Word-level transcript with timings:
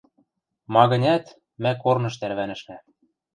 Ма-гӹнят, 0.73 1.25
мӓ 1.63 1.71
корныш 1.81 2.15
тӓрвӓнӹшнӓ. 2.19 2.77